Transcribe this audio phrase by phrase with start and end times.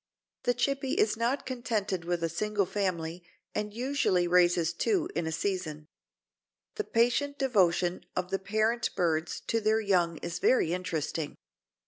[0.45, 5.31] The Chippy is not contented with a single family and usually raises two in a
[5.31, 5.85] season.
[6.73, 11.37] The patient devotion of the parent birds to their young is very interesting.